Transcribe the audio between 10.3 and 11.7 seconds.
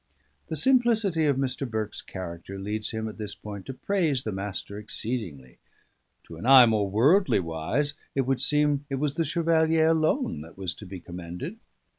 that was to be commended.